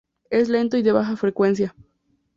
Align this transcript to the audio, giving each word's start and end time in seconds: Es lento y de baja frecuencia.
Es 0.31 0.49
lento 0.49 0.77
y 0.77 0.81
de 0.81 0.93
baja 0.93 1.15
frecuencia. 1.15 1.75